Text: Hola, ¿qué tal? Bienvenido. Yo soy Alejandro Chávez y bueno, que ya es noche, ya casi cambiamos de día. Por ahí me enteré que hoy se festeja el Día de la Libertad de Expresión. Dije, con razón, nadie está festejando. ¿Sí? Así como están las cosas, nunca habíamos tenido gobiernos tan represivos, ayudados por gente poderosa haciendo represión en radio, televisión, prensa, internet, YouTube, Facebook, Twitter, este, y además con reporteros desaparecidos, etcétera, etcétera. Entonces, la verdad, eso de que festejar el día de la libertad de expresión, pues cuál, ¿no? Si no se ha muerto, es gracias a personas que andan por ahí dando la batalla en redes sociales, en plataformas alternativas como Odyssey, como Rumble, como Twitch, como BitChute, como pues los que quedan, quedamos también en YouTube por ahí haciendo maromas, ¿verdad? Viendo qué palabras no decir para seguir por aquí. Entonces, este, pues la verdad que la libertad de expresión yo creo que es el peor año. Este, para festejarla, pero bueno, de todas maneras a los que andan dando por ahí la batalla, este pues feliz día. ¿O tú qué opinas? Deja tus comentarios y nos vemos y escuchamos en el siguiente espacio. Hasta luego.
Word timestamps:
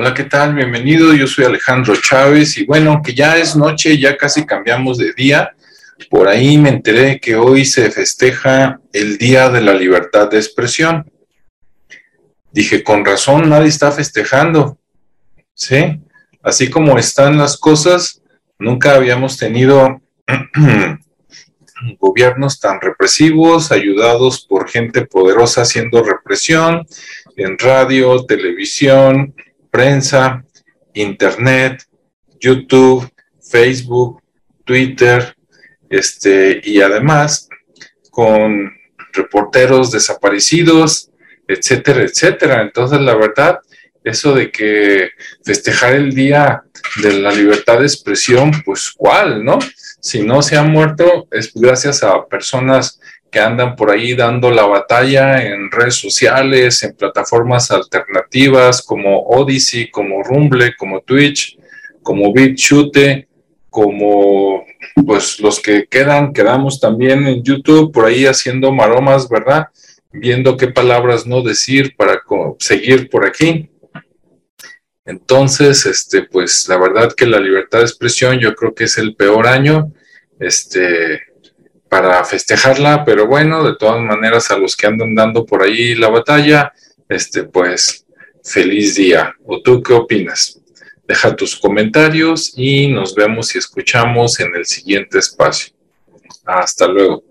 Hola, 0.00 0.14
¿qué 0.14 0.22
tal? 0.22 0.54
Bienvenido. 0.54 1.12
Yo 1.12 1.26
soy 1.26 1.44
Alejandro 1.44 1.96
Chávez 1.96 2.56
y 2.56 2.64
bueno, 2.64 3.02
que 3.04 3.16
ya 3.16 3.36
es 3.36 3.56
noche, 3.56 3.98
ya 3.98 4.16
casi 4.16 4.46
cambiamos 4.46 4.96
de 4.96 5.12
día. 5.12 5.56
Por 6.08 6.28
ahí 6.28 6.56
me 6.56 6.68
enteré 6.68 7.18
que 7.18 7.34
hoy 7.34 7.64
se 7.64 7.90
festeja 7.90 8.80
el 8.92 9.18
Día 9.18 9.50
de 9.50 9.60
la 9.60 9.74
Libertad 9.74 10.30
de 10.30 10.36
Expresión. 10.36 11.10
Dije, 12.52 12.84
con 12.84 13.04
razón, 13.04 13.48
nadie 13.48 13.66
está 13.66 13.90
festejando. 13.90 14.78
¿Sí? 15.52 16.00
Así 16.44 16.70
como 16.70 16.96
están 16.96 17.36
las 17.36 17.56
cosas, 17.56 18.22
nunca 18.56 18.94
habíamos 18.94 19.36
tenido 19.36 20.00
gobiernos 21.98 22.60
tan 22.60 22.80
represivos, 22.80 23.72
ayudados 23.72 24.46
por 24.48 24.68
gente 24.68 25.06
poderosa 25.06 25.62
haciendo 25.62 26.04
represión 26.04 26.86
en 27.34 27.58
radio, 27.58 28.24
televisión, 28.26 29.34
prensa, 29.70 30.44
internet, 30.94 31.84
YouTube, 32.40 33.08
Facebook, 33.40 34.22
Twitter, 34.64 35.34
este, 35.88 36.60
y 36.62 36.80
además 36.80 37.48
con 38.10 38.72
reporteros 39.12 39.90
desaparecidos, 39.90 41.10
etcétera, 41.46 42.02
etcétera. 42.02 42.62
Entonces, 42.62 43.00
la 43.00 43.14
verdad, 43.14 43.58
eso 44.04 44.34
de 44.34 44.50
que 44.50 45.10
festejar 45.44 45.94
el 45.94 46.14
día 46.14 46.62
de 47.02 47.20
la 47.20 47.32
libertad 47.32 47.78
de 47.78 47.86
expresión, 47.86 48.50
pues 48.64 48.90
cuál, 48.90 49.44
¿no? 49.44 49.58
Si 50.00 50.22
no 50.22 50.42
se 50.42 50.56
ha 50.56 50.62
muerto, 50.62 51.26
es 51.30 51.52
gracias 51.54 52.02
a 52.02 52.26
personas 52.26 53.00
que 53.30 53.40
andan 53.40 53.76
por 53.76 53.90
ahí 53.90 54.14
dando 54.14 54.50
la 54.50 54.66
batalla 54.66 55.42
en 55.42 55.70
redes 55.70 55.96
sociales, 55.96 56.82
en 56.82 56.94
plataformas 56.96 57.70
alternativas 57.70 58.82
como 58.82 59.20
Odyssey, 59.20 59.90
como 59.90 60.22
Rumble, 60.22 60.74
como 60.76 61.00
Twitch, 61.00 61.58
como 62.02 62.32
BitChute, 62.32 63.28
como 63.68 64.64
pues 65.06 65.40
los 65.40 65.60
que 65.60 65.86
quedan, 65.86 66.32
quedamos 66.32 66.80
también 66.80 67.26
en 67.26 67.42
YouTube 67.42 67.92
por 67.92 68.06
ahí 68.06 68.26
haciendo 68.26 68.72
maromas, 68.72 69.28
¿verdad? 69.28 69.68
Viendo 70.10 70.56
qué 70.56 70.68
palabras 70.68 71.26
no 71.26 71.42
decir 71.42 71.94
para 71.96 72.22
seguir 72.58 73.10
por 73.10 73.26
aquí. 73.26 73.68
Entonces, 75.04 75.86
este, 75.86 76.22
pues 76.22 76.66
la 76.68 76.76
verdad 76.76 77.12
que 77.14 77.26
la 77.26 77.40
libertad 77.40 77.78
de 77.78 77.84
expresión 77.84 78.38
yo 78.38 78.54
creo 78.54 78.74
que 78.74 78.84
es 78.84 78.98
el 78.98 79.14
peor 79.14 79.46
año. 79.46 79.92
Este, 80.38 81.22
para 81.88 82.24
festejarla, 82.24 83.04
pero 83.04 83.26
bueno, 83.26 83.64
de 83.64 83.76
todas 83.76 84.00
maneras 84.00 84.50
a 84.50 84.58
los 84.58 84.76
que 84.76 84.86
andan 84.86 85.14
dando 85.14 85.44
por 85.44 85.62
ahí 85.62 85.94
la 85.94 86.08
batalla, 86.08 86.72
este 87.08 87.44
pues 87.44 88.06
feliz 88.44 88.96
día. 88.96 89.34
¿O 89.44 89.60
tú 89.60 89.82
qué 89.82 89.92
opinas? 89.94 90.60
Deja 91.06 91.34
tus 91.34 91.56
comentarios 91.56 92.52
y 92.56 92.88
nos 92.88 93.14
vemos 93.14 93.54
y 93.54 93.58
escuchamos 93.58 94.38
en 94.40 94.54
el 94.54 94.66
siguiente 94.66 95.18
espacio. 95.18 95.72
Hasta 96.44 96.86
luego. 96.86 97.27